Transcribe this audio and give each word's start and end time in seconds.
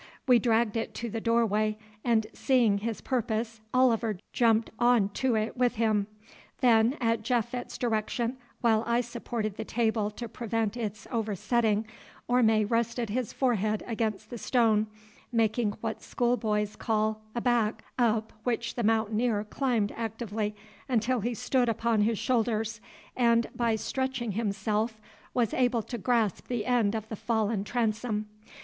We 0.27 0.39
dragged 0.39 0.75
it 0.77 0.95
to 0.95 1.11
the 1.11 1.21
doorway, 1.21 1.77
and, 2.03 2.25
seeing 2.33 2.79
his 2.79 3.01
purpose, 3.01 3.61
Oliver 3.71 4.17
jumped 4.33 4.71
on 4.79 5.09
to 5.09 5.35
it 5.35 5.55
with 5.55 5.75
him. 5.75 6.07
Then 6.59 6.97
at 6.99 7.21
Japhet's 7.21 7.77
direction, 7.77 8.37
while 8.61 8.83
I 8.87 9.01
supported 9.01 9.57
the 9.57 9.63
table 9.63 10.09
to 10.09 10.27
prevent 10.27 10.75
its 10.75 11.05
oversetting, 11.11 11.85
Orme 12.27 12.65
rested 12.65 13.11
his 13.11 13.31
forehead 13.31 13.83
against 13.85 14.31
the 14.31 14.39
stone, 14.39 14.87
making 15.31 15.73
what 15.81 16.01
schoolboys 16.01 16.75
call 16.75 17.21
"a 17.35 17.39
back," 17.41 17.83
up 17.99 18.33
which 18.43 18.73
the 18.73 18.83
mountaineer 18.83 19.43
climbed 19.43 19.91
actively 19.95 20.55
until 20.89 21.19
he 21.19 21.35
stood 21.35 21.69
upon 21.69 22.01
his 22.01 22.17
shoulders, 22.17 22.81
and 23.15 23.45
by 23.55 23.75
stretching 23.75 24.31
himself 24.31 24.99
was 25.35 25.53
able 25.53 25.83
to 25.83 25.99
grasp 25.99 26.47
the 26.47 26.65
end 26.65 26.95
of 26.95 27.07
the 27.09 27.15
fallen 27.15 27.63
transom. 27.63 28.25